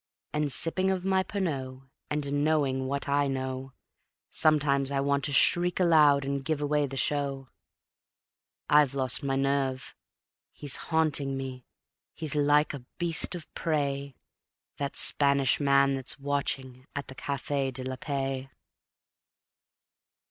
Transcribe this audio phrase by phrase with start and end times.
[0.33, 3.73] And sipping of my Pernod, and a knowing what I know,
[4.31, 7.49] Sometimes I want to shriek aloud and give away the show.
[8.67, 9.93] I've lost my nerve;
[10.53, 11.67] he's haunting me;
[12.15, 14.15] he's like a beast of prey,
[14.77, 18.49] That Spanish man that's watching at the Cafe de la Paix.